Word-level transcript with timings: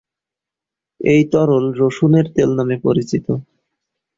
এই 1.01 1.21
তরল 1.31 1.65
রসুনের 1.79 2.25
তেল 2.35 2.49
নামে 2.57 2.77
পরিচিত। 2.85 3.27